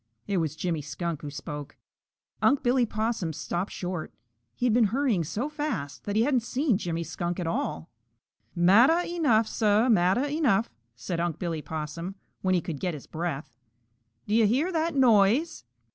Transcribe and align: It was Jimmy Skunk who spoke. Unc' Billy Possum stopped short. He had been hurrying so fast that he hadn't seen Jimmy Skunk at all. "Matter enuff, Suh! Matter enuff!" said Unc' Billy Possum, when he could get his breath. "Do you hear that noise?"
It 0.25 0.37
was 0.37 0.55
Jimmy 0.55 0.81
Skunk 0.81 1.21
who 1.21 1.29
spoke. 1.29 1.77
Unc' 2.41 2.63
Billy 2.63 2.87
Possum 2.87 3.33
stopped 3.33 3.71
short. 3.71 4.11
He 4.55 4.65
had 4.65 4.73
been 4.73 4.85
hurrying 4.85 5.23
so 5.23 5.47
fast 5.47 6.05
that 6.05 6.15
he 6.15 6.23
hadn't 6.23 6.39
seen 6.39 6.79
Jimmy 6.79 7.03
Skunk 7.03 7.39
at 7.39 7.45
all. 7.45 7.91
"Matter 8.55 9.01
enuff, 9.07 9.45
Suh! 9.47 9.89
Matter 9.91 10.25
enuff!" 10.25 10.71
said 10.95 11.19
Unc' 11.19 11.37
Billy 11.37 11.61
Possum, 11.61 12.15
when 12.41 12.55
he 12.55 12.61
could 12.61 12.79
get 12.79 12.95
his 12.95 13.05
breath. 13.05 13.53
"Do 14.25 14.33
you 14.33 14.47
hear 14.47 14.71
that 14.71 14.95
noise?" 14.95 15.65